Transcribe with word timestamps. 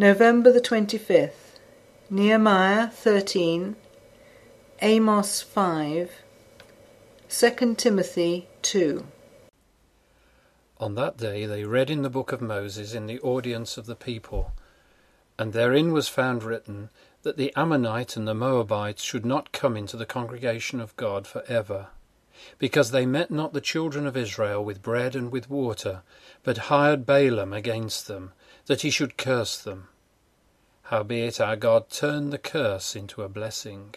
November 0.00 0.52
the 0.52 0.60
25th, 0.60 1.58
Nehemiah 2.08 2.86
13, 2.86 3.74
Amos 4.80 5.42
5, 5.42 6.12
2 7.28 7.74
Timothy 7.74 8.46
2. 8.62 9.04
On 10.78 10.94
that 10.94 11.16
day 11.16 11.46
they 11.46 11.64
read 11.64 11.90
in 11.90 12.02
the 12.02 12.08
book 12.08 12.30
of 12.30 12.40
Moses 12.40 12.94
in 12.94 13.08
the 13.08 13.18
audience 13.22 13.76
of 13.76 13.86
the 13.86 13.96
people, 13.96 14.52
and 15.36 15.52
therein 15.52 15.90
was 15.90 16.06
found 16.06 16.44
written 16.44 16.90
that 17.22 17.36
the 17.36 17.52
Ammonite 17.56 18.16
and 18.16 18.28
the 18.28 18.34
Moabites 18.34 19.02
should 19.02 19.26
not 19.26 19.50
come 19.50 19.76
into 19.76 19.96
the 19.96 20.06
congregation 20.06 20.78
of 20.78 20.94
God 20.94 21.26
for 21.26 21.42
ever, 21.48 21.88
because 22.58 22.90
they 22.90 23.06
met 23.06 23.30
not 23.30 23.52
the 23.52 23.60
children 23.60 24.06
of 24.06 24.16
Israel 24.16 24.64
with 24.64 24.82
bread 24.82 25.14
and 25.14 25.30
with 25.30 25.50
water, 25.50 26.02
but 26.42 26.68
hired 26.68 27.06
Balaam 27.06 27.52
against 27.52 28.06
them, 28.06 28.32
that 28.66 28.82
he 28.82 28.90
should 28.90 29.16
curse 29.16 29.58
them. 29.58 29.88
Howbeit 30.82 31.40
our 31.40 31.56
God 31.56 31.90
turned 31.90 32.32
the 32.32 32.38
curse 32.38 32.96
into 32.96 33.22
a 33.22 33.28
blessing. 33.28 33.94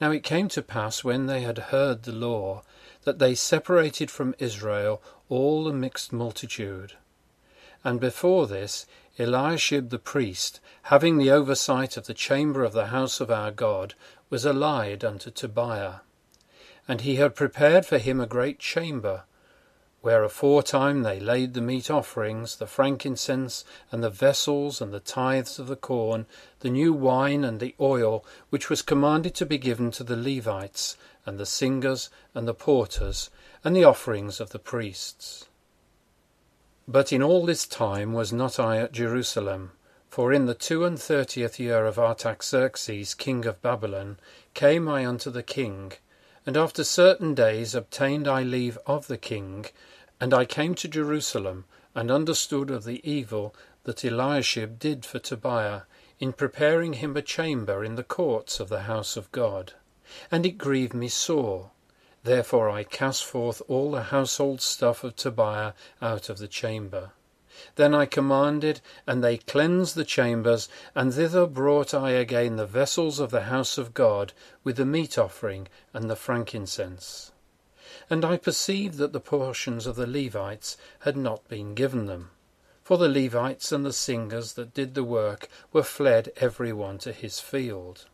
Now 0.00 0.10
it 0.10 0.22
came 0.22 0.48
to 0.48 0.62
pass 0.62 1.04
when 1.04 1.26
they 1.26 1.42
had 1.42 1.58
heard 1.58 2.02
the 2.02 2.12
law, 2.12 2.62
that 3.04 3.18
they 3.18 3.34
separated 3.34 4.10
from 4.10 4.34
Israel 4.38 5.02
all 5.28 5.64
the 5.64 5.72
mixed 5.72 6.12
multitude. 6.12 6.94
And 7.84 8.00
before 8.00 8.46
this, 8.46 8.86
Eliashib 9.18 9.90
the 9.90 9.98
priest, 9.98 10.60
having 10.84 11.18
the 11.18 11.30
oversight 11.30 11.96
of 11.96 12.06
the 12.06 12.14
chamber 12.14 12.64
of 12.64 12.72
the 12.72 12.86
house 12.86 13.20
of 13.20 13.30
our 13.30 13.50
God, 13.50 13.94
was 14.30 14.46
allied 14.46 15.04
unto 15.04 15.30
Tobiah. 15.30 16.00
And 16.90 17.02
he 17.02 17.14
had 17.22 17.36
prepared 17.36 17.86
for 17.86 17.98
him 17.98 18.20
a 18.20 18.26
great 18.26 18.58
chamber, 18.58 19.22
where 20.00 20.24
aforetime 20.24 21.04
they 21.04 21.20
laid 21.20 21.54
the 21.54 21.60
meat 21.60 21.88
offerings, 21.88 22.56
the 22.56 22.66
frankincense, 22.66 23.64
and 23.92 24.02
the 24.02 24.10
vessels, 24.10 24.80
and 24.80 24.92
the 24.92 24.98
tithes 24.98 25.60
of 25.60 25.68
the 25.68 25.76
corn, 25.76 26.26
the 26.58 26.68
new 26.68 26.92
wine, 26.92 27.44
and 27.44 27.60
the 27.60 27.76
oil, 27.78 28.24
which 28.48 28.68
was 28.68 28.82
commanded 28.82 29.36
to 29.36 29.46
be 29.46 29.56
given 29.56 29.92
to 29.92 30.02
the 30.02 30.16
Levites, 30.16 30.96
and 31.24 31.38
the 31.38 31.46
singers, 31.46 32.10
and 32.34 32.48
the 32.48 32.54
porters, 32.54 33.30
and 33.62 33.76
the 33.76 33.84
offerings 33.84 34.40
of 34.40 34.50
the 34.50 34.58
priests. 34.58 35.46
But 36.88 37.12
in 37.12 37.22
all 37.22 37.46
this 37.46 37.66
time 37.66 38.12
was 38.14 38.32
not 38.32 38.58
I 38.58 38.78
at 38.78 38.90
Jerusalem, 38.90 39.70
for 40.08 40.32
in 40.32 40.46
the 40.46 40.54
two 40.54 40.84
and 40.84 41.00
thirtieth 41.00 41.60
year 41.60 41.86
of 41.86 42.00
Artaxerxes 42.00 43.14
king 43.14 43.46
of 43.46 43.62
Babylon 43.62 44.18
came 44.54 44.88
I 44.88 45.06
unto 45.06 45.30
the 45.30 45.44
king, 45.44 45.92
and 46.46 46.56
after 46.56 46.82
certain 46.82 47.34
days 47.34 47.74
obtained 47.74 48.26
I 48.26 48.42
leave 48.42 48.78
of 48.86 49.06
the 49.06 49.18
king, 49.18 49.66
and 50.20 50.32
I 50.32 50.44
came 50.44 50.74
to 50.76 50.88
Jerusalem, 50.88 51.64
and 51.94 52.10
understood 52.10 52.70
of 52.70 52.84
the 52.84 53.00
evil 53.08 53.54
that 53.84 54.04
Eliashib 54.04 54.78
did 54.78 55.04
for 55.04 55.18
Tobiah, 55.18 55.82
in 56.18 56.32
preparing 56.32 56.94
him 56.94 57.16
a 57.16 57.22
chamber 57.22 57.82
in 57.84 57.96
the 57.96 58.04
courts 58.04 58.60
of 58.60 58.68
the 58.68 58.82
house 58.82 59.16
of 59.16 59.32
God. 59.32 59.72
And 60.30 60.44
it 60.44 60.58
grieved 60.58 60.94
me 60.94 61.08
sore. 61.08 61.70
Therefore 62.22 62.68
I 62.68 62.84
cast 62.84 63.24
forth 63.24 63.62
all 63.68 63.90
the 63.90 64.04
household 64.04 64.60
stuff 64.60 65.02
of 65.02 65.16
Tobiah 65.16 65.72
out 66.02 66.28
of 66.28 66.38
the 66.38 66.48
chamber. 66.48 67.12
Then 67.76 67.94
I 67.94 68.06
commanded, 68.06 68.80
and 69.06 69.22
they 69.22 69.38
cleansed 69.38 69.94
the 69.94 70.04
chambers, 70.04 70.68
and 70.94 71.12
thither 71.12 71.46
brought 71.46 71.92
I 71.94 72.10
again 72.10 72.56
the 72.56 72.66
vessels 72.66 73.18
of 73.20 73.30
the 73.30 73.42
house 73.42 73.78
of 73.78 73.94
God, 73.94 74.32
with 74.64 74.76
the 74.76 74.84
meat 74.84 75.18
offering 75.18 75.68
and 75.92 76.08
the 76.08 76.16
frankincense. 76.16 77.32
And 78.08 78.24
I 78.24 78.36
perceived 78.36 78.98
that 78.98 79.12
the 79.12 79.20
portions 79.20 79.86
of 79.86 79.96
the 79.96 80.06
Levites 80.06 80.76
had 81.00 81.16
not 81.16 81.48
been 81.48 81.74
given 81.74 82.06
them. 82.06 82.30
For 82.82 82.98
the 82.98 83.08
Levites 83.08 83.70
and 83.70 83.86
the 83.86 83.92
singers 83.92 84.54
that 84.54 84.74
did 84.74 84.94
the 84.94 85.04
work 85.04 85.48
were 85.72 85.84
fled 85.84 86.32
every 86.38 86.72
one 86.72 86.98
to 86.98 87.12
his 87.12 87.38
field. 87.38 88.06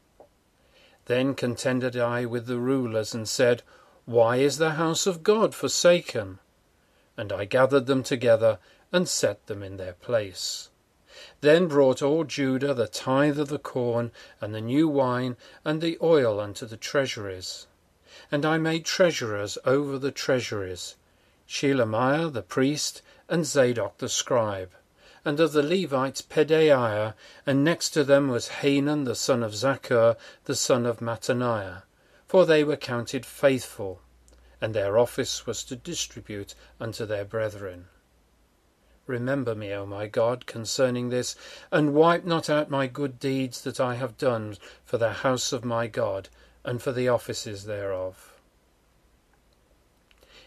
Then 1.06 1.34
contended 1.34 1.96
I 1.96 2.26
with 2.26 2.46
the 2.46 2.58
rulers, 2.58 3.14
and 3.14 3.28
said, 3.28 3.62
Why 4.04 4.36
is 4.36 4.58
the 4.58 4.72
house 4.72 5.06
of 5.06 5.22
God 5.22 5.54
forsaken? 5.54 6.40
And 7.16 7.32
I 7.32 7.46
gathered 7.46 7.86
them 7.86 8.02
together, 8.02 8.58
and 8.92 9.08
set 9.08 9.46
them 9.46 9.62
in 9.62 9.76
their 9.76 9.94
place. 9.94 10.70
Then 11.40 11.66
brought 11.66 12.02
all 12.02 12.24
Judah 12.24 12.74
the 12.74 12.86
tithe 12.86 13.38
of 13.38 13.48
the 13.48 13.58
corn, 13.58 14.12
and 14.40 14.54
the 14.54 14.60
new 14.60 14.86
wine, 14.86 15.36
and 15.64 15.80
the 15.80 15.98
oil 16.02 16.38
unto 16.38 16.66
the 16.66 16.76
treasuries. 16.76 17.66
And 18.30 18.44
I 18.44 18.58
made 18.58 18.84
treasurers 18.84 19.56
over 19.64 19.98
the 19.98 20.10
treasuries, 20.10 20.96
Shelemiah 21.48 22.32
the 22.32 22.42
priest, 22.42 23.02
and 23.28 23.46
Zadok 23.46 23.98
the 23.98 24.08
scribe. 24.08 24.72
And 25.24 25.40
of 25.40 25.52
the 25.52 25.62
Levites 25.62 26.22
Pedaiah, 26.22 27.14
and 27.46 27.64
next 27.64 27.90
to 27.90 28.04
them 28.04 28.28
was 28.28 28.48
Hanan 28.48 29.04
the 29.04 29.14
son 29.14 29.42
of 29.42 29.52
Zaccur, 29.54 30.16
the 30.44 30.54
son 30.54 30.86
of 30.86 31.00
Mattaniah, 31.00 31.82
for 32.26 32.46
they 32.46 32.62
were 32.62 32.76
counted 32.76 33.26
faithful, 33.26 34.00
and 34.60 34.74
their 34.74 34.98
office 34.98 35.46
was 35.46 35.64
to 35.64 35.76
distribute 35.76 36.54
unto 36.78 37.06
their 37.06 37.24
brethren. 37.24 37.86
Remember 39.06 39.54
me, 39.54 39.72
O 39.72 39.86
my 39.86 40.08
God, 40.08 40.46
concerning 40.46 41.10
this, 41.10 41.36
and 41.70 41.94
wipe 41.94 42.24
not 42.24 42.50
out 42.50 42.70
my 42.70 42.88
good 42.88 43.20
deeds 43.20 43.62
that 43.62 43.78
I 43.78 43.94
have 43.94 44.18
done 44.18 44.56
for 44.84 44.98
the 44.98 45.12
house 45.12 45.52
of 45.52 45.64
my 45.64 45.86
God, 45.86 46.28
and 46.64 46.82
for 46.82 46.90
the 46.90 47.08
offices 47.08 47.66
thereof. 47.66 48.32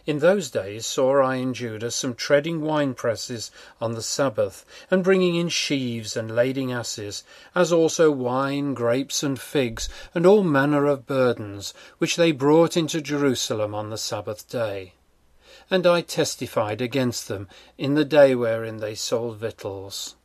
In 0.06 0.20
those 0.20 0.50
days 0.50 0.86
saw 0.86 1.22
I 1.22 1.36
in 1.36 1.54
Judah 1.54 1.92
some 1.92 2.16
treading 2.16 2.62
wine 2.62 2.96
presses 2.96 3.52
on 3.80 3.94
the 3.94 4.02
Sabbath, 4.02 4.66
and 4.90 5.04
bringing 5.04 5.36
in 5.36 5.50
sheaves 5.50 6.18
and 6.18 6.36
lading 6.36 6.72
asses, 6.72 7.24
as 7.54 7.72
also 7.72 8.10
wine, 8.10 8.74
grapes, 8.74 9.24
and 9.24 9.40
figs, 9.40 9.88
and 10.14 10.26
all 10.26 10.44
manner 10.44 10.86
of 10.86 11.06
burdens, 11.06 11.74
which 12.00 12.16
they 12.16 12.32
brought 12.32 12.76
into 12.76 13.02
Jerusalem 13.02 13.76
on 13.76 13.90
the 13.90 13.98
Sabbath 13.98 14.50
day. 14.50 14.94
And 15.70 15.86
I 15.86 16.02
testified 16.02 16.82
against 16.82 17.28
them 17.28 17.48
in 17.78 17.96
the 17.96 18.06
day 18.06 18.36
wherein 18.36 18.78
they 18.78 18.96
sold 18.96 19.38
victuals. 19.38 20.16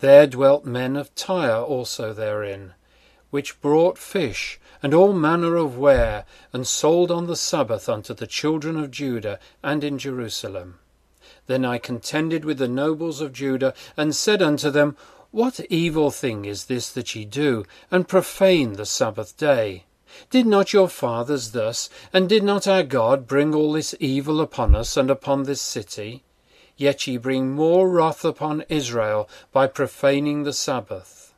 There 0.00 0.26
dwelt 0.26 0.64
men 0.64 0.96
of 0.96 1.14
Tyre 1.14 1.62
also 1.62 2.12
therein, 2.12 2.74
which 3.30 3.60
brought 3.60 3.98
fish 3.98 4.58
and 4.82 4.92
all 4.92 5.12
manner 5.12 5.56
of 5.56 5.78
ware, 5.78 6.24
and 6.52 6.66
sold 6.66 7.10
on 7.10 7.26
the 7.26 7.36
Sabbath 7.36 7.88
unto 7.88 8.12
the 8.12 8.26
children 8.26 8.76
of 8.76 8.90
Judah 8.90 9.38
and 9.62 9.84
in 9.84 9.96
Jerusalem. 9.96 10.80
Then 11.46 11.64
I 11.64 11.78
contended 11.78 12.44
with 12.44 12.58
the 12.58 12.68
nobles 12.68 13.20
of 13.20 13.32
Judah, 13.32 13.74
and 13.96 14.14
said 14.14 14.42
unto 14.42 14.70
them, 14.70 14.96
What 15.30 15.60
evil 15.70 16.10
thing 16.10 16.44
is 16.44 16.64
this 16.64 16.90
that 16.90 17.14
ye 17.14 17.24
do, 17.24 17.64
and 17.90 18.08
profane 18.08 18.72
the 18.72 18.86
Sabbath 18.86 19.36
day? 19.36 19.84
Did 20.30 20.46
not 20.46 20.72
your 20.72 20.88
fathers 20.88 21.52
thus, 21.52 21.88
and 22.12 22.28
did 22.28 22.42
not 22.42 22.66
our 22.66 22.82
God 22.82 23.26
bring 23.26 23.54
all 23.54 23.72
this 23.72 23.94
evil 23.98 24.40
upon 24.40 24.74
us 24.74 24.96
and 24.96 25.10
upon 25.10 25.44
this 25.44 25.60
city? 25.60 26.22
Yet 26.76 27.06
ye 27.06 27.16
bring 27.16 27.52
more 27.52 27.88
wrath 27.88 28.24
upon 28.24 28.64
Israel 28.68 29.28
by 29.52 29.66
profaning 29.66 30.42
the 30.42 30.52
Sabbath. 30.52 31.32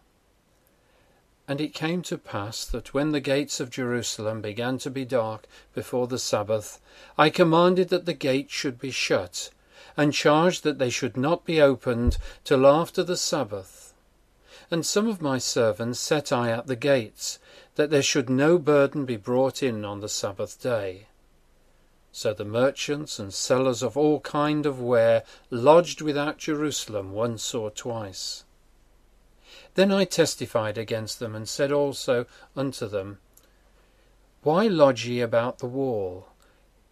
And 1.47 1.61
it 1.61 1.75
came 1.75 2.01
to 2.03 2.17
pass 2.17 2.65
that 2.65 2.95
when 2.95 3.13
the 3.13 3.21
gates 3.21 3.61
of 3.61 3.69
Jerusalem 3.69 4.41
began 4.41 4.79
to 4.79 4.91
be 4.91 5.05
dark 5.05 5.47
before 5.75 6.07
the 6.07 6.19
Sabbath, 6.19 6.81
I 7.19 7.29
commanded 7.29 7.91
that 7.91 8.07
the 8.07 8.15
gates 8.15 8.55
should 8.55 8.79
be 8.79 8.91
shut, 8.91 9.51
and 9.97 10.13
charged 10.13 10.65
that 10.65 10.79
they 10.79 10.91
should 10.91 11.17
not 11.17 11.45
be 11.45 11.61
opened 11.61 12.17
till 12.45 12.67
after 12.67 13.03
the 13.03 13.17
Sabbath. 13.17 13.93
And 14.71 14.87
some 14.87 15.07
of 15.07 15.21
my 15.21 15.37
servants 15.37 16.01
set 16.01 16.33
I 16.33 16.51
at 16.51 16.67
the 16.67 16.77
gates, 16.77 17.39
that 17.77 17.91
there 17.91 18.03
should 18.03 18.31
no 18.31 18.59
burden 18.59 19.05
be 19.05 19.17
brought 19.17 19.63
in 19.63 19.85
on 19.85 20.01
the 20.01 20.09
Sabbath 20.09 20.61
day. 20.61 21.09
So 22.13 22.33
the 22.33 22.45
merchants 22.45 23.19
and 23.19 23.35
sellers 23.35 23.83
of 23.83 23.97
all 23.97 24.21
kind 24.21 24.67
of 24.67 24.81
ware 24.81 25.25
lodged 25.51 26.01
without 26.01 26.39
Jerusalem 26.39 27.13
once 27.13 27.53
or 27.53 27.71
twice. 27.71 28.45
Then 29.75 29.91
I 29.91 30.05
testified 30.05 30.79
against 30.79 31.19
them, 31.19 31.35
and 31.35 31.49
said 31.49 31.73
also 31.73 32.27
unto 32.55 32.87
them, 32.87 33.19
Why 34.43 34.69
lodge 34.69 35.07
ye 35.07 35.21
about 35.21 35.59
the 35.59 35.67
wall? 35.67 36.29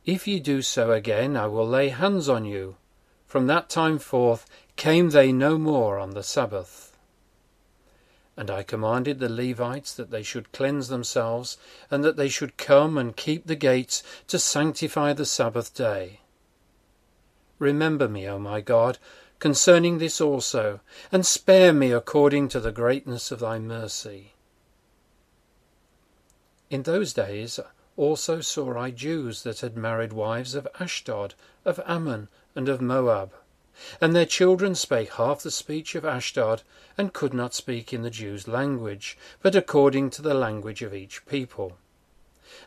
If 0.04 0.26
ye 0.26 0.40
do 0.40 0.62
so 0.62 0.90
again, 0.90 1.36
I 1.36 1.46
will 1.46 1.66
lay 1.68 1.90
hands 1.90 2.28
on 2.28 2.44
you. 2.44 2.76
From 3.24 3.46
that 3.46 3.70
time 3.70 3.98
forth 3.98 4.46
came 4.74 5.10
they 5.10 5.30
no 5.30 5.56
more 5.56 5.98
on 6.00 6.10
the 6.10 6.24
Sabbath. 6.24 6.91
And 8.36 8.50
I 8.50 8.62
commanded 8.62 9.18
the 9.18 9.28
Levites 9.28 9.94
that 9.94 10.10
they 10.10 10.22
should 10.22 10.52
cleanse 10.52 10.88
themselves, 10.88 11.58
and 11.90 12.02
that 12.02 12.16
they 12.16 12.28
should 12.28 12.56
come 12.56 12.96
and 12.96 13.16
keep 13.16 13.46
the 13.46 13.56
gates 13.56 14.02
to 14.28 14.38
sanctify 14.38 15.12
the 15.12 15.26
Sabbath 15.26 15.74
day. 15.74 16.20
Remember 17.58 18.08
me, 18.08 18.26
O 18.26 18.38
my 18.38 18.60
God, 18.60 18.98
concerning 19.38 19.98
this 19.98 20.20
also, 20.20 20.80
and 21.10 21.26
spare 21.26 21.72
me 21.72 21.92
according 21.92 22.48
to 22.48 22.60
the 22.60 22.72
greatness 22.72 23.30
of 23.30 23.40
thy 23.40 23.58
mercy. 23.58 24.32
In 26.70 26.84
those 26.84 27.12
days 27.12 27.60
also 27.96 28.40
saw 28.40 28.78
I 28.78 28.90
Jews 28.90 29.42
that 29.42 29.60
had 29.60 29.76
married 29.76 30.12
wives 30.12 30.54
of 30.54 30.66
Ashdod, 30.80 31.34
of 31.64 31.78
Ammon, 31.86 32.28
and 32.54 32.68
of 32.68 32.80
Moab. 32.80 33.32
And 34.00 34.14
their 34.14 34.26
children 34.26 34.74
spake 34.74 35.14
half 35.14 35.42
the 35.42 35.50
speech 35.50 35.94
of 35.94 36.04
Ashdod, 36.04 36.62
and 36.98 37.12
could 37.12 37.32
not 37.32 37.54
speak 37.54 37.92
in 37.92 38.02
the 38.02 38.10
Jews' 38.10 38.46
language, 38.46 39.16
but 39.40 39.54
according 39.54 40.10
to 40.10 40.22
the 40.22 40.34
language 40.34 40.82
of 40.82 40.92
each 40.92 41.24
people. 41.24 41.78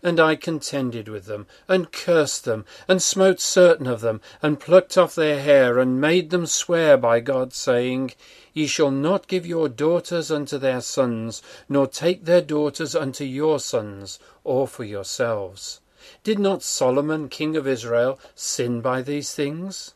And 0.02 0.20
I 0.20 0.36
contended 0.36 1.08
with 1.08 1.26
them, 1.26 1.46
and 1.68 1.92
cursed 1.92 2.44
them, 2.46 2.66
and 2.88 3.04
smote 3.04 3.40
certain 3.40 3.86
of 3.86 4.02
them, 4.02 4.20
and 4.42 4.60
plucked 4.60 4.98
off 4.98 5.14
their 5.14 5.40
hair, 5.40 5.78
and 5.78 6.02
made 6.02 6.32
them 6.32 6.48
swear 6.48 6.98
by 6.98 7.20
God, 7.20 7.54
saying, 7.54 8.14
Ye 8.52 8.66
shall 8.66 8.90
not 8.90 9.28
give 9.28 9.46
your 9.46 9.70
daughters 9.70 10.32
unto 10.32 10.58
their 10.58 10.82
sons, 10.82 11.44
nor 11.70 11.86
take 11.86 12.26
their 12.26 12.42
daughters 12.42 12.96
unto 12.96 13.24
your 13.24 13.60
sons, 13.60 14.18
or 14.44 14.68
for 14.68 14.84
yourselves. 14.84 15.82
Did 16.24 16.40
not 16.40 16.64
Solomon, 16.64 17.30
king 17.30 17.56
of 17.56 17.68
Israel, 17.68 18.20
sin 18.34 18.82
by 18.82 19.02
these 19.02 19.34
things? 19.36 19.94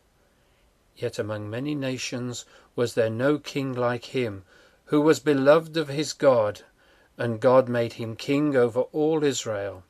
Yet 1.01 1.17
among 1.17 1.49
many 1.49 1.75
nations 1.75 2.43
was 2.75 2.93
there 2.93 3.09
no 3.09 3.37
king 3.37 3.73
like 3.73 4.05
him, 4.07 4.43
who 4.87 4.99
was 4.99 5.21
beloved 5.21 5.77
of 5.77 5.87
his 5.87 6.11
God, 6.11 6.63
and 7.17 7.39
God 7.39 7.69
made 7.69 7.93
him 7.93 8.17
king 8.17 8.53
over 8.53 8.81
all 8.91 9.23
Israel. 9.23 9.83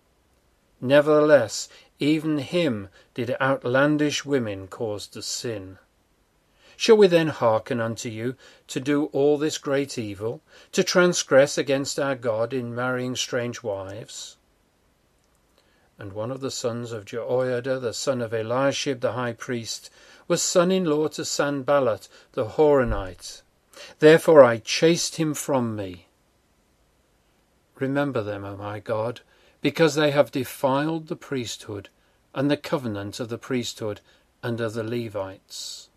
Nevertheless, 0.80 1.68
even 1.98 2.38
him 2.38 2.90
did 3.16 3.36
outlandish 3.42 4.24
women 4.24 4.68
cause 4.68 5.08
to 5.08 5.24
sin. 5.24 5.80
Shall 6.78 6.98
we 6.98 7.08
then 7.08 7.30
hearken 7.30 7.82
unto 7.82 8.08
you 8.08 8.36
to 8.68 8.80
do 8.80 9.06
all 9.06 9.40
this 9.40 9.58
great 9.58 9.98
evil, 9.98 10.42
to 10.74 10.84
transgress 10.84 11.58
against 11.58 12.00
our 12.00 12.16
God 12.16 12.54
in 12.54 12.76
marrying 12.76 13.16
strange 13.16 13.64
wives? 13.64 14.38
And 16.00 16.14
one 16.14 16.32
of 16.32 16.40
the 16.40 16.50
sons 16.50 16.94
of 16.94 17.06
Jehoiada, 17.06 17.78
the 17.78 17.94
son 17.94 18.22
of 18.22 18.34
Eliashib 18.34 19.02
the 19.02 19.12
high 19.12 19.34
priest, 19.34 19.90
was 20.30 20.42
son 20.42 20.72
in 20.72 20.86
law 20.86 21.10
to 21.10 21.26
Sanballat 21.26 22.08
the 22.32 22.46
Horonite. 22.46 23.42
Therefore 24.00 24.44
I 24.44 24.58
chased 24.58 25.18
him 25.18 25.34
from 25.34 25.76
me. 25.76 26.08
Remember 27.76 28.22
them, 28.22 28.46
O 28.46 28.56
my 28.56 28.80
God, 28.80 29.22
because 29.62 29.96
they 29.96 30.12
have 30.12 30.32
defiled 30.32 31.08
the 31.08 31.16
priesthood 31.16 31.90
and 32.34 32.50
the 32.50 32.58
covenant 32.58 33.20
of 33.20 33.30
the 33.30 33.38
priesthood 33.38 34.00
and 34.42 34.62
of 34.62 34.74
the 34.74 34.84
Levites. 34.84 35.90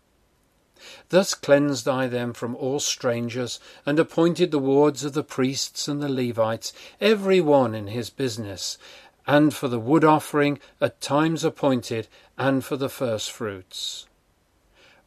Thus 1.09 1.33
cleansed 1.33 1.87
I 1.87 2.07
them 2.07 2.33
from 2.33 2.57
all 2.57 2.81
strangers, 2.81 3.59
and 3.85 3.97
appointed 3.99 4.51
the 4.51 4.59
wards 4.59 5.05
of 5.05 5.13
the 5.13 5.23
priests 5.23 5.87
and 5.87 6.03
the 6.03 6.09
Levites, 6.09 6.73
every 6.99 7.39
one 7.39 7.73
in 7.73 7.87
his 7.87 8.09
business, 8.09 8.77
and 9.25 9.53
for 9.53 9.67
the 9.67 9.79
wood 9.79 10.03
offering 10.03 10.59
at 10.81 10.99
times 10.99 11.43
appointed, 11.43 12.07
and 12.37 12.63
for 12.63 12.75
the 12.75 12.89
first 12.89 13.31
fruits. 13.31 14.07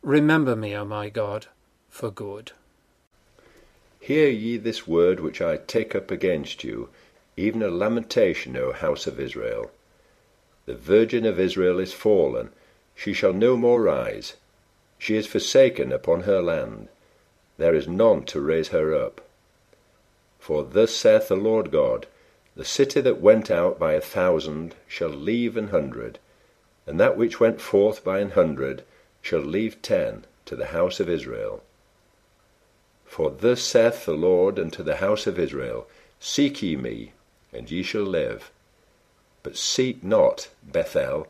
Remember 0.03 0.57
me, 0.57 0.75
O 0.75 0.85
my 0.85 1.09
God, 1.09 1.47
for 1.89 2.11
good. 2.11 2.53
Hear 4.01 4.29
ye 4.29 4.57
this 4.57 4.87
word 4.87 5.21
which 5.21 5.43
I 5.43 5.57
take 5.57 5.95
up 5.95 6.11
against 6.11 6.63
you, 6.63 6.89
even 7.37 7.63
a 7.63 7.69
lamentation, 7.69 8.57
O 8.57 8.73
house 8.73 9.07
of 9.07 9.19
Israel. 9.19 9.71
The 10.65 10.77
Virgin 10.77 11.27
of 11.27 11.41
Israel 11.41 11.79
is 11.79 11.93
fallen, 11.93 12.51
she 12.95 13.13
shall 13.13 13.33
no 13.33 13.57
more 13.57 13.83
rise. 13.83 14.35
She 14.99 15.17
is 15.17 15.27
forsaken 15.27 15.93
upon 15.93 16.23
her 16.23 16.41
land, 16.41 16.89
there 17.59 17.75
is 17.75 17.89
none 17.89 18.25
to 18.27 18.41
raise 18.41 18.69
her 18.69 18.95
up. 18.95 19.21
For 20.39 20.63
thus 20.63 20.95
saith 20.95 21.29
the 21.29 21.37
Lord 21.37 21.71
God, 21.71 22.07
The 22.57 22.65
city 22.65 23.03
that 23.03 23.21
went 23.21 23.51
out 23.51 23.79
by 23.79 23.93
a 23.93 24.01
thousand 24.01 24.77
shall 24.89 25.11
leave 25.11 25.59
an 25.59 25.69
hundred, 25.69 26.19
and 26.87 26.99
that 26.99 27.15
which 27.15 27.39
went 27.39 27.61
forth 27.61 28.03
by 28.03 28.21
an 28.21 28.31
hundred 28.31 28.83
shall 29.21 29.41
leave 29.41 29.83
ten 29.83 30.25
to 30.47 30.57
the 30.57 30.67
house 30.67 30.99
of 30.99 31.07
Israel. 31.07 31.63
For 33.05 33.31
thus 33.31 33.61
saith 33.61 34.07
the 34.07 34.15
Lord 34.15 34.59
unto 34.59 34.83
the 34.83 34.97
house 34.97 35.27
of 35.27 35.39
Israel, 35.39 35.87
Seek 36.19 36.63
ye 36.63 36.77
me, 36.77 37.13
and 37.53 37.71
ye 37.71 37.83
shall 37.83 38.03
live. 38.03 38.51
But 39.43 39.59
seek 39.59 40.03
not 40.03 40.49
Bethel, 40.63 41.29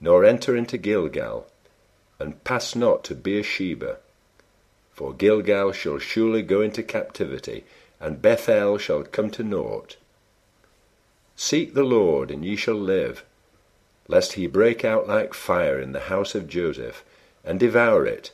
nor 0.00 0.24
enter 0.24 0.56
into 0.56 0.76
Gilgal, 0.76 1.46
and 2.18 2.42
pass 2.42 2.74
not 2.74 3.04
to 3.04 3.14
Beersheba. 3.14 3.98
For 4.92 5.14
Gilgal 5.14 5.70
shall 5.70 5.98
surely 5.98 6.42
go 6.42 6.60
into 6.60 6.82
captivity, 6.82 7.64
and 8.00 8.20
Bethel 8.20 8.76
shall 8.78 9.04
come 9.04 9.30
to 9.30 9.44
naught. 9.44 9.96
Seek 11.36 11.74
the 11.74 11.82
Lord, 11.82 12.30
and 12.30 12.44
ye 12.44 12.54
shall 12.54 12.74
live, 12.74 13.24
lest 14.06 14.34
he 14.34 14.46
break 14.46 14.84
out 14.84 15.08
like 15.08 15.34
fire 15.34 15.80
in 15.80 15.92
the 15.92 16.00
house 16.00 16.34
of 16.34 16.48
Joseph, 16.48 17.04
and 17.44 17.58
devour 17.58 18.06
it, 18.06 18.30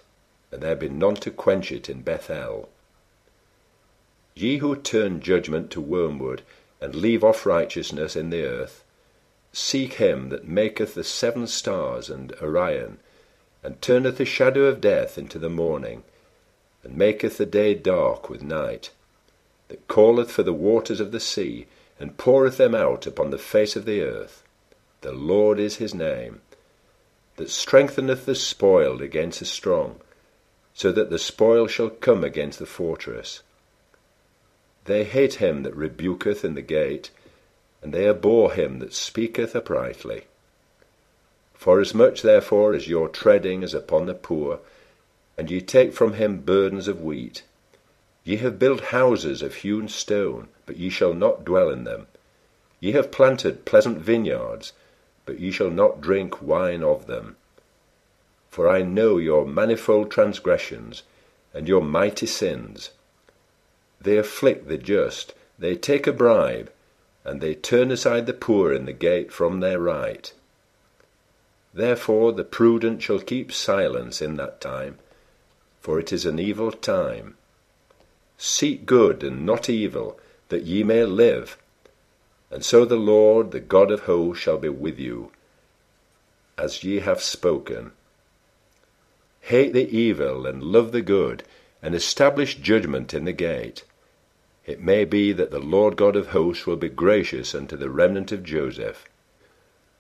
and 0.52 0.62
there 0.62 0.76
be 0.76 0.88
none 0.88 1.17
to 1.17 1.31
quench 1.31 1.73
it 1.73 1.88
in 1.88 2.02
Bethel. 2.02 2.69
Ye 4.35 4.58
who 4.58 4.76
turn 4.76 5.20
judgment 5.20 5.70
to 5.70 5.81
wormwood, 5.81 6.43
and 6.81 6.94
leave 6.94 7.25
off 7.25 7.47
righteousness 7.47 8.17
in 8.17 8.31
the 8.31 8.44
earth, 8.44 8.85
seek 9.53 9.94
him 9.94 10.29
that 10.29 10.46
maketh 10.46 10.94
the 10.94 11.05
seven 11.05 11.46
stars 11.46 12.11
and 12.11 12.32
Orion, 12.43 12.99
and 13.62 13.81
turneth 13.81 14.19
the 14.19 14.25
shadow 14.25 14.64
of 14.64 14.81
death 14.81 15.17
into 15.17 15.38
the 15.38 15.50
morning, 15.50 16.03
and 16.85 16.96
maketh 16.96 17.38
the 17.38 17.46
day 17.46 17.75
dark 17.75 18.29
with 18.29 18.43
night, 18.43 18.91
that 19.69 19.88
calleth 19.88 20.31
for 20.31 20.43
the 20.43 20.53
waters 20.53 21.00
of 21.00 21.12
the 21.12 21.20
sea, 21.20 21.67
and 22.00 22.17
poureth 22.17 22.56
them 22.56 22.75
out 22.75 23.06
upon 23.06 23.31
the 23.31 23.38
face 23.38 23.76
of 23.76 23.85
the 23.85 24.00
earth. 24.00 24.43
The 25.02 25.12
Lord 25.12 25.61
is 25.61 25.76
his 25.76 25.94
name, 25.94 26.41
that 27.37 27.50
strengtheneth 27.50 28.26
the 28.26 28.35
spoiled 28.35 29.02
against 29.02 29.38
the 29.38 29.44
strong, 29.44 30.00
so 30.75 30.91
that 30.93 31.11
the 31.11 31.19
spoil 31.19 31.67
shall 31.67 31.91
come 31.91 32.25
against 32.25 32.58
the 32.58 32.67
fortress. 32.67 33.43
They 34.87 35.05
hate 35.05 35.35
him 35.35 35.62
that 35.62 35.76
rebuketh 35.76 36.44
in 36.44 36.55
the 36.55 36.62
gate, 36.62 37.11
and 37.82 37.93
they 37.93 38.08
abhor 38.08 38.53
him 38.53 38.79
that 38.79 38.94
speaketh 38.94 39.55
uprightly. 39.55 40.25
Forasmuch 41.55 42.23
therefore 42.23 42.73
as 42.73 42.88
your 42.88 43.08
treading 43.08 43.62
is 43.62 43.75
upon 43.75 44.06
the 44.06 44.14
poor, 44.14 44.61
and 45.37 45.50
ye 45.50 45.61
take 45.61 45.93
from 45.93 46.14
him 46.14 46.41
burdens 46.41 46.88
of 46.88 47.03
wheat, 47.03 47.43
ye 48.25 48.37
have 48.37 48.58
built 48.58 48.81
houses 48.85 49.43
of 49.43 49.56
hewn 49.56 49.88
stone, 49.88 50.49
but 50.70 50.78
ye 50.78 50.88
shall 50.88 51.12
not 51.12 51.44
dwell 51.44 51.69
in 51.69 51.82
them. 51.82 52.06
Ye 52.78 52.93
have 52.93 53.11
planted 53.11 53.64
pleasant 53.64 53.99
vineyards, 53.99 54.72
but 55.26 55.40
ye 55.40 55.50
shall 55.50 55.69
not 55.69 56.00
drink 56.00 56.40
wine 56.40 56.84
of 56.84 57.08
them. 57.08 57.34
For 58.52 58.69
I 58.69 58.82
know 58.82 59.19
your 59.19 59.44
manifold 59.44 60.12
transgressions, 60.12 61.02
and 61.52 61.67
your 61.67 61.82
mighty 61.82 62.26
sins 62.26 62.90
they 64.00 64.17
afflict 64.17 64.69
the 64.69 64.79
just, 64.79 65.34
they 65.58 65.74
take 65.74 66.06
a 66.06 66.12
bribe, 66.12 66.70
and 67.24 67.41
they 67.41 67.55
turn 67.55 67.91
aside 67.91 68.27
the 68.27 68.32
poor 68.32 68.72
in 68.72 68.86
the 68.86 68.93
gate 68.93 69.32
from 69.32 69.58
their 69.58 69.81
right. 69.81 70.32
Therefore 71.74 72.32
the 72.32 72.44
prudent 72.44 73.03
shall 73.03 73.19
keep 73.19 73.50
silence 73.50 74.22
in 74.22 74.36
that 74.36 74.60
time, 74.60 75.00
for 75.81 75.98
it 75.98 76.12
is 76.12 76.24
an 76.24 76.39
evil 76.39 76.70
time. 76.70 77.36
Seek 78.39 78.86
good 78.86 79.24
and 79.24 79.44
not 79.44 79.69
evil, 79.69 80.19
that 80.51 80.63
ye 80.63 80.85
may 80.85 81.05
live. 81.05 81.57
And 82.51 82.65
so 82.65 82.85
the 82.85 82.97
Lord, 82.97 83.51
the 83.51 83.61
God 83.61 83.91
of 83.91 84.03
hosts, 84.03 84.43
shall 84.43 84.59
be 84.59 84.69
with 84.69 84.99
you, 84.99 85.33
as 86.57 86.85
ye 86.85 87.01
have 87.01 87.23
spoken. 87.23 87.93
Hate 89.41 89.73
the 89.73 89.89
evil 89.89 90.47
and 90.47 90.63
love 90.63 90.93
the 90.93 91.03
good, 91.03 91.43
and 91.83 91.95
establish 91.95 92.57
judgment 92.57 93.15
in 93.15 93.25
the 93.25 93.33
gate 93.33 93.85
it 94.71 94.81
may 94.81 95.05
be 95.05 95.33
that 95.33 95.51
the 95.51 95.59
Lord 95.59 95.97
God 95.97 96.15
of 96.15 96.29
hosts 96.29 96.65
will 96.65 96.77
be 96.77 96.89
gracious 96.89 97.57
unto 97.57 97.77
the 97.77 97.91
remnant 97.91 98.31
of 98.31 98.45
Joseph. 98.45 99.05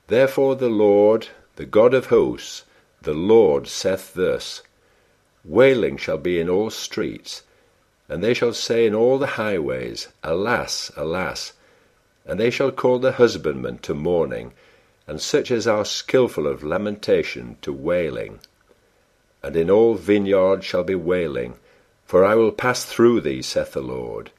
Therefore 0.06 0.54
the 0.54 0.68
Lord, 0.68 1.28
the 1.56 1.66
God 1.66 1.92
of 1.92 2.06
hosts, 2.06 2.64
the 3.02 3.12
Lord 3.14 3.66
saith 3.66 4.14
thus 4.14 4.62
Wailing 5.44 5.96
shall 5.96 6.18
be 6.18 6.38
in 6.38 6.48
all 6.48 6.70
streets, 6.70 7.42
and 8.10 8.24
they 8.24 8.34
shall 8.34 8.52
say 8.52 8.86
in 8.86 8.94
all 8.94 9.18
the 9.18 9.38
highways, 9.38 10.08
Alas, 10.24 10.90
alas! 10.96 11.52
And 12.26 12.40
they 12.40 12.50
shall 12.50 12.72
call 12.72 12.98
the 12.98 13.12
husbandman 13.12 13.78
to 13.78 13.94
mourning, 13.94 14.52
and 15.06 15.20
such 15.20 15.52
as 15.52 15.68
are 15.68 15.84
skilful 15.84 16.48
of 16.48 16.64
lamentation 16.64 17.56
to 17.62 17.72
wailing. 17.72 18.40
And 19.44 19.54
in 19.54 19.70
all 19.70 19.94
vineyards 19.94 20.66
shall 20.66 20.82
be 20.82 20.96
wailing, 20.96 21.54
for 22.04 22.24
I 22.24 22.34
will 22.34 22.50
pass 22.50 22.84
through 22.84 23.20
thee, 23.20 23.42
saith 23.42 23.74
the 23.74 23.80
Lord. 23.80 24.32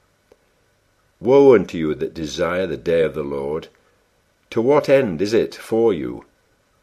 Woe 1.21 1.55
unto 1.55 1.77
you 1.77 1.95
that 1.95 2.13
desire 2.13 2.67
the 2.67 2.75
day 2.75 3.03
of 3.03 3.13
the 3.13 3.23
Lord! 3.23 3.69
To 4.49 4.61
what 4.61 4.89
end 4.89 5.21
is 5.21 5.31
it 5.31 5.55
for 5.55 5.93
you? 5.93 6.25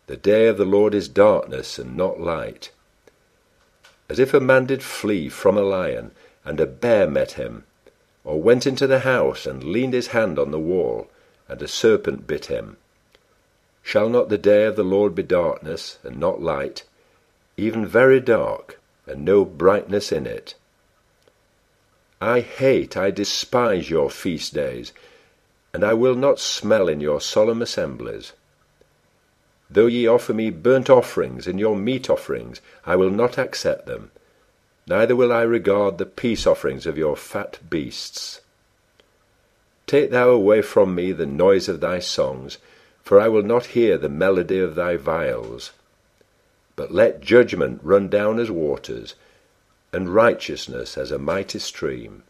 The 0.06 0.16
day 0.16 0.46
of 0.46 0.56
the 0.56 0.64
Lord 0.64 0.94
is 0.94 1.06
darkness 1.06 1.78
and 1.78 1.98
not 1.98 2.18
light. 2.18 2.70
As 4.08 4.18
if 4.18 4.32
a 4.32 4.40
man 4.40 4.64
did 4.64 4.82
flee 4.82 5.28
from 5.28 5.58
a 5.58 5.62
lion, 5.62 6.12
and 6.44 6.60
a 6.60 6.66
bear 6.66 7.08
met 7.08 7.32
him, 7.32 7.64
or 8.24 8.40
went 8.40 8.66
into 8.66 8.86
the 8.86 9.00
house 9.00 9.46
and 9.46 9.64
leaned 9.64 9.94
his 9.94 10.08
hand 10.08 10.38
on 10.38 10.50
the 10.50 10.58
wall, 10.58 11.08
and 11.48 11.60
a 11.62 11.68
serpent 11.68 12.26
bit 12.26 12.46
him. 12.46 12.76
Shall 13.82 14.08
not 14.08 14.28
the 14.28 14.38
day 14.38 14.64
of 14.64 14.76
the 14.76 14.84
Lord 14.84 15.14
be 15.14 15.22
darkness 15.22 15.98
and 16.02 16.18
not 16.18 16.42
light? 16.42 16.84
even 17.58 17.84
very 17.84 18.20
dark, 18.20 18.78
and 19.04 19.24
no 19.24 19.44
brightness 19.44 20.12
in 20.12 20.26
it. 20.26 20.54
I 22.20 22.40
hate, 22.40 22.96
I 22.96 23.10
despise 23.10 23.90
your 23.90 24.10
feast 24.10 24.54
days, 24.54 24.92
and 25.74 25.84
I 25.84 25.92
will 25.92 26.14
not 26.14 26.38
smell 26.38 26.88
in 26.88 27.00
your 27.00 27.20
solemn 27.20 27.60
assemblies. 27.60 28.32
Though 29.68 29.86
ye 29.86 30.06
offer 30.06 30.32
me 30.32 30.50
burnt 30.50 30.88
offerings 30.88 31.48
and 31.48 31.58
your 31.58 31.76
meat 31.76 32.08
offerings, 32.08 32.60
I 32.86 32.94
will 32.94 33.10
not 33.10 33.38
accept 33.38 33.86
them, 33.86 34.12
neither 34.88 35.14
will 35.14 35.32
I 35.32 35.42
regard 35.42 35.98
the 35.98 36.06
peace 36.06 36.46
offerings 36.46 36.86
of 36.86 36.96
your 36.96 37.16
fat 37.16 37.58
beasts. 37.68 38.40
Take 39.86 40.10
thou 40.10 40.30
away 40.30 40.62
from 40.62 40.94
me 40.94 41.12
the 41.12 41.26
noise 41.26 41.68
of 41.68 41.80
thy 41.80 41.98
songs, 41.98 42.58
for 43.02 43.20
I 43.20 43.28
will 43.28 43.42
not 43.42 43.66
hear 43.66 43.96
the 43.96 44.08
melody 44.08 44.58
of 44.58 44.74
thy 44.74 44.96
viols. 44.96 45.72
But 46.76 46.92
let 46.92 47.20
judgment 47.20 47.80
run 47.82 48.08
down 48.08 48.38
as 48.38 48.50
waters, 48.50 49.14
and 49.92 50.14
righteousness 50.14 50.98
as 50.98 51.10
a 51.10 51.18
mighty 51.18 51.58
stream. 51.58 52.22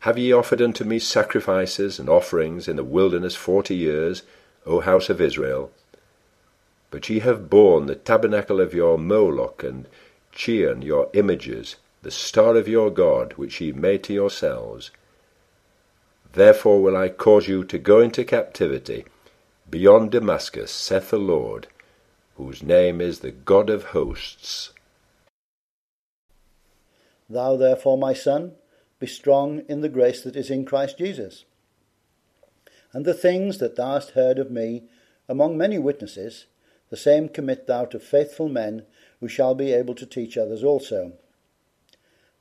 Have 0.00 0.18
ye 0.18 0.32
offered 0.32 0.62
unto 0.62 0.84
me 0.84 0.98
sacrifices 0.98 1.98
and 1.98 2.08
offerings 2.08 2.68
in 2.68 2.76
the 2.76 2.84
wilderness 2.84 3.34
forty 3.34 3.74
years, 3.74 4.22
O 4.66 4.80
house 4.80 5.08
of 5.08 5.20
Israel? 5.20 5.72
But 6.90 7.08
ye 7.08 7.18
have 7.20 7.50
borne 7.50 7.86
the 7.86 7.96
tabernacle 7.96 8.60
of 8.60 8.74
your 8.74 8.98
Moloch, 8.98 9.64
and 9.64 9.86
Chiun 10.34 10.82
your 10.82 11.08
images, 11.14 11.76
the 12.02 12.10
star 12.10 12.56
of 12.56 12.68
your 12.68 12.90
God, 12.90 13.34
which 13.34 13.60
ye 13.60 13.72
made 13.72 14.02
to 14.04 14.12
yourselves. 14.12 14.90
Therefore 16.32 16.82
will 16.82 16.96
I 16.96 17.08
cause 17.08 17.46
you 17.46 17.64
to 17.64 17.78
go 17.78 18.00
into 18.00 18.24
captivity 18.24 19.04
beyond 19.70 20.10
Damascus, 20.10 20.70
saith 20.70 21.10
the 21.10 21.18
Lord, 21.18 21.68
whose 22.36 22.62
name 22.62 23.00
is 23.00 23.20
the 23.20 23.30
God 23.30 23.70
of 23.70 23.84
hosts. 23.84 24.72
Thou 27.30 27.56
therefore, 27.56 27.96
my 27.96 28.12
son, 28.12 28.52
be 28.98 29.06
strong 29.06 29.62
in 29.68 29.80
the 29.80 29.88
grace 29.88 30.22
that 30.22 30.36
is 30.36 30.50
in 30.50 30.64
Christ 30.64 30.98
Jesus. 30.98 31.44
And 32.92 33.04
the 33.04 33.14
things 33.14 33.58
that 33.58 33.76
thou 33.76 33.94
hast 33.94 34.10
heard 34.10 34.38
of 34.38 34.50
me 34.50 34.84
among 35.28 35.56
many 35.56 35.78
witnesses, 35.78 36.46
the 36.90 36.96
same 36.96 37.28
commit 37.28 37.66
thou 37.66 37.86
to 37.86 37.98
faithful 37.98 38.48
men 38.48 38.84
who 39.20 39.28
shall 39.28 39.54
be 39.54 39.72
able 39.72 39.94
to 39.94 40.06
teach 40.06 40.36
others 40.36 40.64
also. 40.64 41.12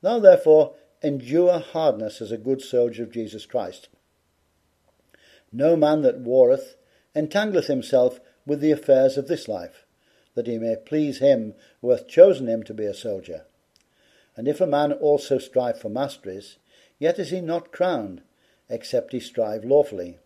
Thou 0.01 0.19
therefore 0.19 0.75
endure 1.01 1.59
hardness 1.59 2.21
as 2.21 2.31
a 2.31 2.37
good 2.37 2.61
soldier 2.61 3.03
of 3.03 3.11
Jesus 3.11 3.45
Christ. 3.45 3.89
No 5.51 5.75
man 5.75 6.01
that 6.01 6.19
warreth 6.19 6.75
entangleth 7.15 7.67
himself 7.67 8.19
with 8.45 8.59
the 8.59 8.71
affairs 8.71 9.17
of 9.17 9.27
this 9.27 9.47
life, 9.47 9.85
that 10.35 10.47
he 10.47 10.57
may 10.57 10.75
please 10.75 11.19
him 11.19 11.53
who 11.81 11.91
hath 11.91 12.07
chosen 12.07 12.47
him 12.47 12.63
to 12.63 12.73
be 12.73 12.85
a 12.85 12.93
soldier. 12.93 13.45
And 14.35 14.47
if 14.47 14.59
a 14.59 14.67
man 14.67 14.91
also 14.91 15.37
strive 15.37 15.79
for 15.79 15.89
masteries, 15.89 16.57
yet 16.97 17.19
is 17.19 17.29
he 17.29 17.39
not 17.39 17.71
crowned, 17.71 18.21
except 18.69 19.11
he 19.11 19.19
strive 19.19 19.63
lawfully. 19.63 20.17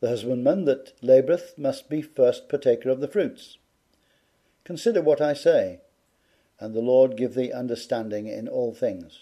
The 0.00 0.08
husbandman 0.08 0.66
that 0.66 0.92
laboureth 1.00 1.56
must 1.56 1.88
be 1.88 2.02
first 2.02 2.48
partaker 2.48 2.90
of 2.90 3.00
the 3.00 3.08
fruits. 3.08 3.56
Consider 4.66 5.00
what 5.00 5.20
I 5.20 5.32
say, 5.32 5.78
and 6.58 6.74
the 6.74 6.80
Lord 6.80 7.16
give 7.16 7.34
thee 7.34 7.52
understanding 7.52 8.26
in 8.26 8.48
all 8.48 8.74
things. 8.74 9.20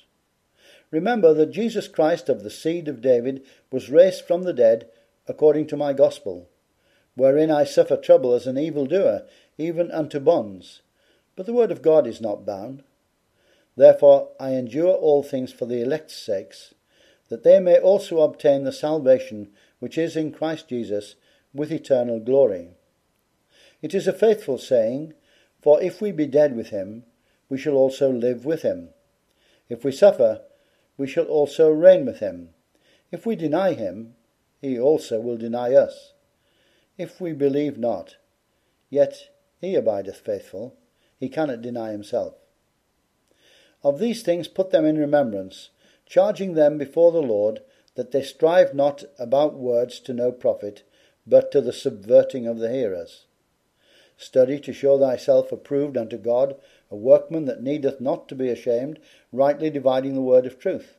Remember 0.91 1.35
that 1.35 1.53
Jesus 1.53 1.87
Christ 1.87 2.31
of 2.31 2.43
the 2.43 2.49
seed 2.49 2.89
of 2.89 3.03
David 3.03 3.45
was 3.71 3.91
raised 3.91 4.25
from 4.25 4.45
the 4.45 4.55
dead 4.55 4.89
according 5.29 5.67
to 5.67 5.77
my 5.77 5.93
gospel, 5.93 6.49
wherein 7.15 7.51
I 7.51 7.65
suffer 7.65 7.99
trouble 7.99 8.33
as 8.33 8.47
an 8.47 8.57
evildoer, 8.57 9.27
even 9.59 9.91
unto 9.91 10.19
bonds. 10.19 10.81
But 11.37 11.45
the 11.45 11.53
word 11.53 11.71
of 11.71 11.83
God 11.83 12.07
is 12.07 12.23
not 12.23 12.47
bound. 12.47 12.83
Therefore 13.77 14.31
I 14.41 14.53
endure 14.53 14.95
all 14.95 15.23
things 15.23 15.53
for 15.53 15.67
the 15.67 15.83
elect's 15.83 16.17
sakes, 16.17 16.73
that 17.29 17.43
they 17.43 17.61
may 17.61 17.79
also 17.79 18.23
obtain 18.23 18.65
the 18.65 18.73
salvation 18.73 19.51
which 19.79 19.99
is 19.99 20.17
in 20.17 20.33
Christ 20.33 20.71
Jesus 20.71 21.17
with 21.53 21.71
eternal 21.71 22.19
glory. 22.19 22.71
It 23.83 23.93
is 23.93 24.09
a 24.09 24.13
faithful 24.15 24.57
saying, 24.57 25.13
for 25.65 25.83
if 25.83 26.03
we 26.03 26.13
be 26.13 26.27
dead 26.27 26.55
with 26.55 26.69
him, 26.69 27.05
we 27.49 27.57
shall 27.57 27.73
also 27.73 28.13
live 28.13 28.45
with 28.45 28.61
him. 28.61 28.91
If 29.71 29.83
we 29.83 29.93
suffer, 29.93 30.43
we 30.99 31.07
shall 31.07 31.25
also 31.25 31.71
reign 31.71 32.05
with 32.05 32.19
him. 32.19 32.51
If 33.11 33.25
we 33.25 33.35
deny 33.35 33.73
him, 33.73 34.15
he 34.61 34.79
also 34.79 35.21
will 35.21 35.39
deny 35.39 35.73
us. 35.73 36.13
If 36.99 37.19
we 37.19 37.33
believe 37.33 37.79
not, 37.79 38.17
yet 38.91 39.31
he 39.59 39.75
abideth 39.75 40.19
faithful, 40.19 40.77
he 41.19 41.31
cannot 41.31 41.63
deny 41.63 41.93
himself. 41.93 42.35
Of 43.83 43.99
these 43.99 44.23
things 44.23 44.49
put 44.49 44.71
them 44.71 44.85
in 44.85 44.99
remembrance, 44.99 45.71
charging 46.05 46.53
them 46.53 46.77
before 46.77 47.11
the 47.11 47.23
Lord 47.23 47.61
that 47.95 48.11
they 48.11 48.23
strive 48.23 48.75
not 48.75 49.03
about 49.19 49.55
words 49.55 49.99
to 50.01 50.13
no 50.13 50.31
profit, 50.31 50.83
but 51.27 51.51
to 51.53 51.63
the 51.63 51.73
subverting 51.73 52.47
of 52.47 52.59
the 52.59 52.71
hearers. 52.71 53.25
Study 54.17 54.61
to 54.61 54.73
show 54.73 54.99
thyself 54.99 55.51
approved 55.51 55.97
unto 55.97 56.17
God, 56.17 56.57
a 56.91 56.97
workman 56.97 57.47
that 57.47 57.63
needeth 57.63 58.01
not 58.01 58.29
to 58.29 58.35
be 58.35 58.49
ashamed, 58.49 59.01
rightly 59.33 59.71
dividing 59.71 60.15
the 60.15 60.23
word 60.23 60.47
of 60.47 60.59
truth. 60.59 60.97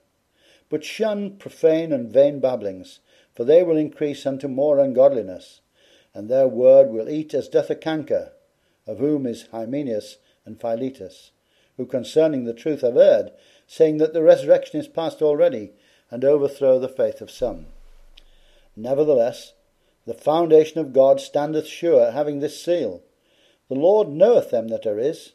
But 0.70 0.84
shun 0.84 1.38
profane 1.38 1.94
and 1.94 2.12
vain 2.12 2.40
babblings, 2.40 3.00
for 3.34 3.44
they 3.44 3.64
will 3.64 3.78
increase 3.78 4.26
unto 4.26 4.48
more 4.48 4.80
ungodliness, 4.80 5.62
and 6.14 6.30
their 6.30 6.48
word 6.48 6.90
will 6.90 7.10
eat 7.10 7.34
as 7.34 7.48
doth 7.48 7.70
a 7.70 7.76
canker, 7.76 8.34
of 8.88 9.00
whom 9.00 9.26
is 9.26 9.48
Hymenaeus 9.52 10.18
and 10.46 10.60
Philetus, 10.60 11.32
who 11.78 11.86
concerning 11.86 12.46
the 12.46 12.54
truth 12.54 12.82
have 12.82 12.98
erred, 12.98 13.32
saying 13.68 13.98
that 13.98 14.14
the 14.14 14.24
resurrection 14.24 14.80
is 14.80 14.88
past 14.88 15.22
already, 15.22 15.72
and 16.12 16.24
overthrow 16.24 16.80
the 16.80 16.88
faith 16.88 17.20
of 17.22 17.32
some. 17.32 17.68
Nevertheless, 18.76 19.54
the 20.06 20.14
foundation 20.14 20.80
of 20.80 20.94
God 20.94 21.20
standeth 21.20 21.68
sure, 21.68 22.12
having 22.12 22.40
this 22.40 22.64
seal 22.64 23.04
The 23.68 23.76
Lord 23.76 24.10
knoweth 24.10 24.52
them 24.52 24.68
that 24.68 24.86
are 24.86 24.98
his, 24.98 25.34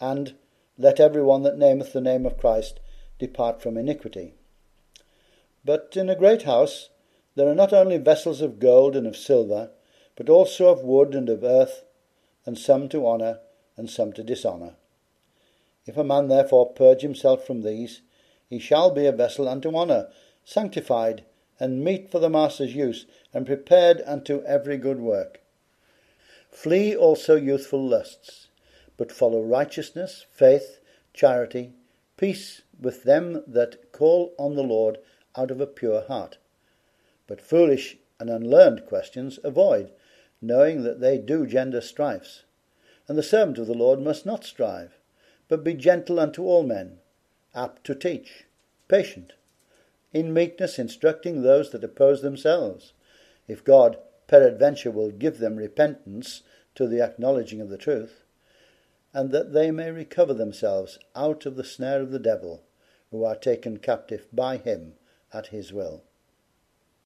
and 0.00 0.34
let 0.78 1.00
every 1.00 1.22
one 1.22 1.42
that 1.42 1.58
nameth 1.58 1.92
the 1.92 2.00
name 2.00 2.24
of 2.24 2.38
Christ 2.38 2.80
depart 3.18 3.60
from 3.60 3.76
iniquity. 3.76 4.34
But 5.64 5.96
in 5.96 6.08
a 6.08 6.16
great 6.16 6.42
house 6.42 6.90
there 7.34 7.48
are 7.48 7.54
not 7.54 7.72
only 7.72 7.98
vessels 7.98 8.40
of 8.40 8.58
gold 8.58 8.94
and 8.94 9.06
of 9.06 9.16
silver, 9.16 9.70
but 10.16 10.28
also 10.28 10.68
of 10.68 10.82
wood 10.82 11.14
and 11.14 11.28
of 11.28 11.42
earth, 11.42 11.84
and 12.44 12.58
some 12.58 12.88
to 12.90 13.06
honour, 13.06 13.40
and 13.76 13.88
some 13.88 14.12
to 14.12 14.22
dishonour. 14.22 14.76
If 15.86 15.96
a 15.96 16.04
man 16.04 16.28
therefore 16.28 16.72
purge 16.72 17.02
himself 17.02 17.44
from 17.44 17.62
these, 17.62 18.02
he 18.48 18.58
shall 18.58 18.90
be 18.90 19.06
a 19.06 19.12
vessel 19.12 19.48
unto 19.48 19.74
honour, 19.74 20.10
sanctified, 20.44 21.24
and 21.62 21.84
meet 21.84 22.10
for 22.10 22.18
the 22.18 22.28
master's 22.28 22.74
use, 22.74 23.06
and 23.32 23.46
prepared 23.46 24.02
unto 24.04 24.42
every 24.42 24.76
good 24.76 24.98
work. 24.98 25.40
Flee 26.50 26.96
also 26.96 27.36
youthful 27.36 27.88
lusts, 27.88 28.48
but 28.96 29.12
follow 29.12 29.40
righteousness, 29.40 30.26
faith, 30.28 30.80
charity, 31.14 31.70
peace 32.16 32.62
with 32.80 33.04
them 33.04 33.44
that 33.46 33.92
call 33.92 34.34
on 34.38 34.56
the 34.56 34.64
Lord 34.64 34.98
out 35.36 35.52
of 35.52 35.60
a 35.60 35.66
pure 35.68 36.02
heart. 36.02 36.36
But 37.28 37.40
foolish 37.40 37.96
and 38.18 38.28
unlearned 38.28 38.84
questions 38.86 39.38
avoid, 39.44 39.92
knowing 40.40 40.82
that 40.82 40.98
they 40.98 41.16
do 41.16 41.46
gender 41.46 41.80
strifes. 41.80 42.42
And 43.06 43.16
the 43.16 43.22
servant 43.22 43.58
of 43.58 43.68
the 43.68 43.74
Lord 43.74 44.00
must 44.00 44.26
not 44.26 44.42
strive, 44.42 44.98
but 45.46 45.62
be 45.62 45.74
gentle 45.74 46.18
unto 46.18 46.42
all 46.42 46.64
men, 46.64 46.98
apt 47.54 47.84
to 47.84 47.94
teach, 47.94 48.46
patient, 48.88 49.34
in 50.12 50.32
meekness 50.32 50.78
instructing 50.78 51.42
those 51.42 51.70
that 51.70 51.84
oppose 51.84 52.22
themselves, 52.22 52.92
if 53.48 53.64
God 53.64 53.98
peradventure 54.26 54.90
will 54.90 55.10
give 55.10 55.38
them 55.38 55.56
repentance 55.56 56.42
to 56.74 56.86
the 56.86 57.00
acknowledging 57.00 57.60
of 57.60 57.68
the 57.68 57.78
truth, 57.78 58.24
and 59.12 59.30
that 59.30 59.52
they 59.52 59.70
may 59.70 59.90
recover 59.90 60.32
themselves 60.32 60.98
out 61.14 61.44
of 61.44 61.56
the 61.56 61.64
snare 61.64 62.00
of 62.00 62.10
the 62.10 62.18
devil, 62.18 62.62
who 63.10 63.24
are 63.24 63.36
taken 63.36 63.76
captive 63.76 64.26
by 64.32 64.56
him 64.56 64.94
at 65.32 65.48
his 65.48 65.72
will. 65.72 66.02